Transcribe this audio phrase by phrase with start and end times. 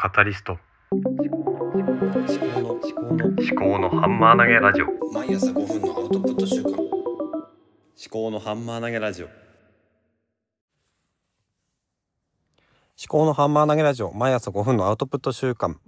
[0.00, 0.56] カタリスト。
[0.92, 4.86] 思考の思考の思考のハンマー投げラジオ。
[5.12, 6.86] 毎朝5分のアウトプット週間思
[8.08, 9.26] 考のハンマー投げラジオ。
[9.26, 9.32] 思
[13.08, 15.80] 考のハンマー投げラジオ毎朝5分のアウトプット週間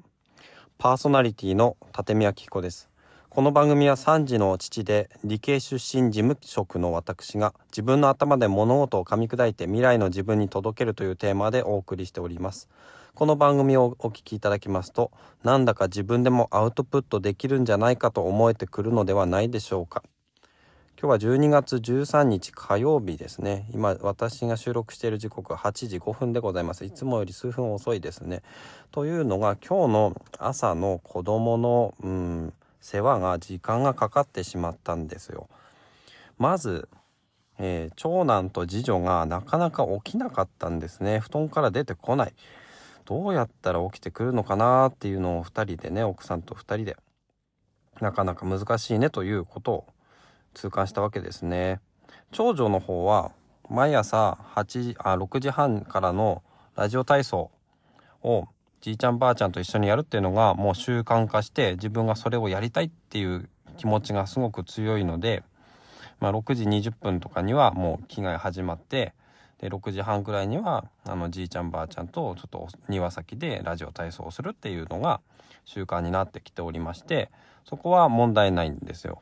[0.77, 2.91] パーソナリティの立見明彦です
[3.31, 12.69] この番組は3児の父で理系出身事務職の私が自分の頭で物事を噛み砕いて未来の自分に届けるというテーマでお送りしております。
[13.15, 15.13] この番組をお聞きいただきますと
[15.45, 20.03] なんだか自分でもアウトプットできるんじゃないかと思えてくるのではないでしょうか。
[21.01, 23.69] 今日は12月13日火曜日ですね。
[23.73, 26.85] 今私が収録している時刻は8時5分でございます。
[26.85, 28.43] いつもより数分遅いですね。
[28.91, 35.49] というのが今日の朝の子供のうん世話が時間がかかってしまったんですよ。
[36.39, 36.89] まず、
[37.59, 41.21] えー、長男と次女がなかなか起きなかったんですね。
[41.21, 42.33] 布団から出てこない。
[43.05, 46.97] どうやったら起きてくるのかなっていうのを2人でね、奥さんと2人で、
[48.01, 49.87] なかなか難しいねということを
[50.55, 51.81] 痛感したわけですね。
[52.33, 53.33] 長女の方は、
[53.69, 56.43] 毎朝8時、あ、6時半からの
[56.77, 57.51] ラジオ体操
[58.23, 58.47] を
[58.81, 65.43] じいちゃんばあちゃんと一緒にやるっていうのがもう習慣化して自分がそれをやりたいっていう気持ちがすごく強いので、
[66.19, 69.13] まあ、6時20分とかにはもう着替え始まって
[69.59, 75.21] で6時半くらいにはあのじいちゃんばあちゃんとちょっと庭先でラジオ体操をするっていうのが
[75.67, 77.31] 習慣になってきておりまして
[77.67, 79.21] そこは問題ないんですよ。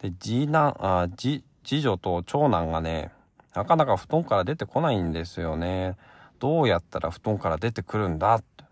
[0.00, 3.10] で次男あ次次女と長男がね
[3.54, 5.96] なかなか布団から出てこないんですよね。
[6.38, 8.64] どうやったら布団から出てくるんだって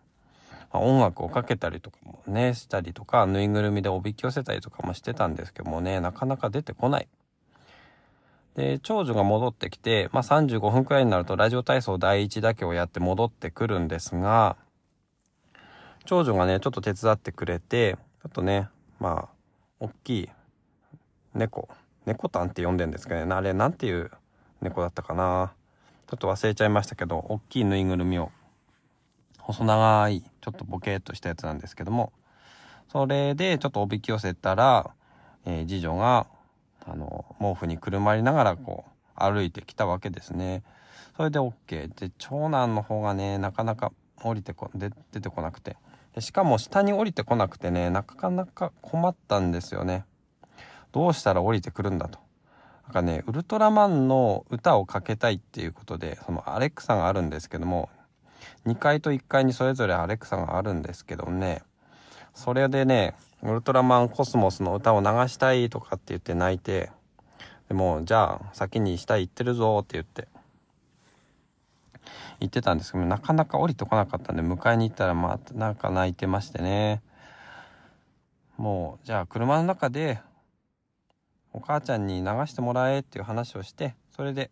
[0.72, 7.08] まあ、音楽をかけたりとかもね、したりとか、ぬいぐるみでおびき寄せたりとかもしてたんですけどもね、なかなか出てこない。
[8.54, 14.56] で、長女が戻ってきて、まあ、35分くらいになるとラジオ体操第1だけをやって戻ってくるんですが、
[16.04, 19.28] 長女がね、ちょっと手伝ってくれて、ちょっとね、まあ、
[19.80, 20.28] 大きい
[21.34, 21.68] 猫、
[22.06, 24.10] 猫たんって呼んでんですけどね、あれなんていう
[24.60, 25.52] 猫だったかな。
[26.08, 28.32] ちょっと忘れちゃいましたけど、大きいぬいぐるみを
[29.52, 32.12] 細長いちょっとボケっとしたやつなんですけども
[32.90, 34.90] それでちょっとおびき寄せたら、
[35.44, 36.26] えー、次女が
[36.86, 38.84] あの毛布にくるまりながらこ
[39.16, 40.62] う歩いてきたわけですね。
[41.16, 41.54] それで OK
[41.94, 45.76] で長男の方がねなかなか降りてこで出てこなくて。
[46.14, 50.04] でしかも下に降りてこなくてねなかなか困ったんですよね。
[50.92, 52.18] どうしたら降りてくるんだと。
[52.84, 57.88] なんかねウルトラマンの歌をかけたいっていうことでそのアレックサがあるんですけども
[58.66, 61.62] 2階と1階にそれぞれアレクサがあるんですけどね、
[62.34, 66.90] それでね、ウルトラマンコスモスの歌を流したいとかって言って泣いて、
[67.68, 70.28] でも、じゃあ、先に下行ってるぞって言って、
[72.40, 77.02] 言ってたんですけど、なかなか降りてこなかったんで、迎えに行ったら、まあ、なんか泣いてましてね。
[78.56, 80.20] もう、じゃあ、車の中で、
[81.52, 84.50] お母ちゃんに流してもらえっていう話をして、それで、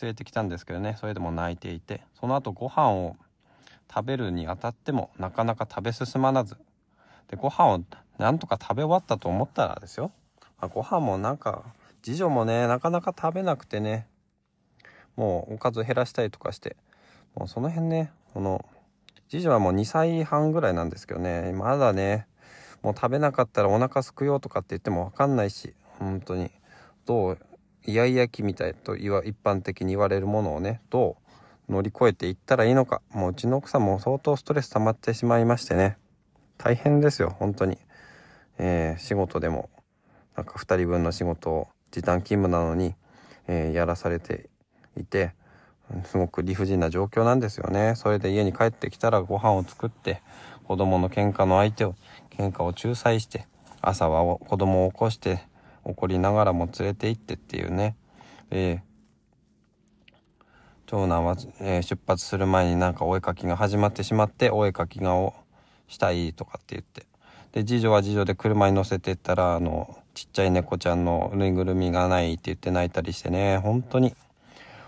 [0.00, 3.16] 連れてきたんですけどねそれでも泣いていてその後ご飯を
[3.92, 6.56] 食べるにあたってもなかなか食べ進まず。
[7.28, 7.82] でご飯を
[8.18, 10.12] なんとか食べ終わったと思ったらですよ、
[10.60, 11.64] まあ、ご飯もなんか
[12.02, 14.06] 次女もねなかなか食べなくてね
[15.16, 16.76] もうおかず減らしたりとかして
[17.34, 18.64] もうその辺ねこの
[19.28, 22.26] 次女はもう2歳半ぐらいなんですけどねまだね
[22.82, 26.50] もう食べなかったらお腹すくよとかって言っても分かんないし本当に
[27.06, 27.38] どう
[27.86, 31.16] イヤイヤ期みたいと一般的に言われるものをねど
[31.68, 33.02] う乗り越えていったらいいのか。
[33.12, 35.98] もううちの奥さんも相当ストレス溜まってしまいましてね。
[36.58, 37.78] 大変ですよ本当に、
[38.58, 39.68] えー、仕事でも。
[40.36, 42.94] なんか2人分の仕事を時短勤務なのに、
[43.48, 44.50] えー、やらされて
[44.96, 45.34] いて
[46.04, 47.94] すごく理不尽な状況なんですよね。
[47.96, 50.22] それで家に帰ってきたらご飯を作って
[50.64, 51.94] 子供の喧嘩の相手を
[52.30, 53.46] 喧嘩を仲裁して
[53.80, 55.40] 朝は子供を起こして
[55.86, 57.96] 怒りながらも連れて行ってっていうね、
[58.50, 58.80] え、
[60.86, 65.34] 長男は、えー、出発する前になんかお絵かきが始まってしまってお絵かきがを
[65.88, 67.06] したいとかって言って。
[67.52, 73.58] で次女は次女で車に乗せてったらあのちっちゃい猫ちゃんのぬいぐるみがないって言って泣いたりしてね。
[73.58, 74.14] 本当に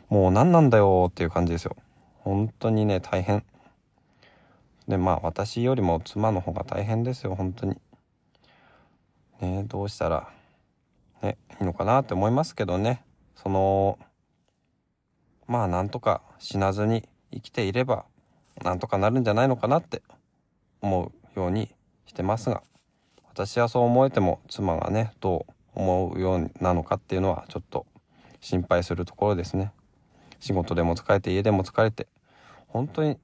[0.08, 1.76] もう何なんだよっていう感じですよ。
[2.18, 3.44] 本当にね大変。
[4.86, 7.76] でまあ私よりも妻の方が大変ですよ本当に。
[9.40, 10.37] ねどうしたら。
[11.22, 13.02] ね、いいのかなって思いますけどね。
[13.34, 13.98] その
[15.46, 18.04] まあなんとか死なずに生きていれば
[18.62, 20.02] なんとかなるんじゃないのかなって
[20.82, 21.74] 思うように
[22.06, 22.62] してますが
[23.28, 27.86] 私はそう思えても妻がねどう思うようなのかっていうのはちょっと
[28.40, 29.72] 心配するところですね。
[30.40, 32.06] 仕事でも疲れて家でも疲れて
[32.68, 33.18] 本当に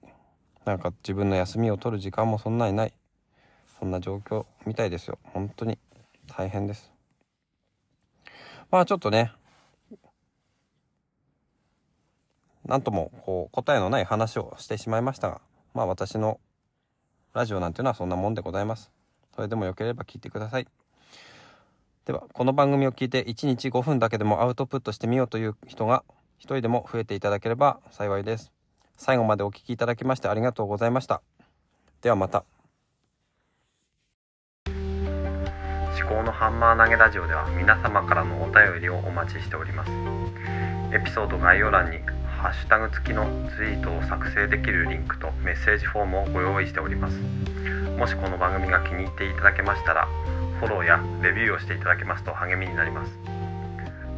[0.65, 2.93] なんか自分の休みを取る時間もそんなにない。
[3.79, 5.19] そんな状況みたいですよ。
[5.25, 5.79] 本当に
[6.27, 6.94] 大変です。
[8.71, 9.33] まあちょっとね
[12.67, 15.41] なんともこう答えのない話をしてしまいましたが
[15.75, 16.41] まあ私の
[17.35, 18.93] ラジオなんていうのはそんなもんでございます。
[19.35, 20.69] それでもよければ聞いてください。
[22.05, 26.05] ではこの番組を聞いて1日5分だけでもアウトプットしてみようという人が
[26.39, 28.53] 一人でも増えていただければ幸いです。
[28.97, 31.23] 最後までお聞きいただきましてありがとうございました。
[32.03, 32.45] ではまた。
[36.05, 39.91] 思考のハンマー投げラジオでは皆様からのお便りをお待ちしております。
[40.93, 43.25] エピソード概要欄にハッシュタグ付きの
[43.57, 47.17] ツイートを作成できるリンクとメッセージフォームをご用意しております。
[47.97, 50.07] もしこの番組が気に入っていただけましたら
[50.61, 53.19] フォローやレビューをしていただけますと励みになります。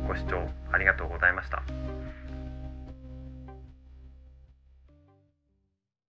[0.09, 0.43] ご視聴
[0.73, 1.63] ありがとうございました。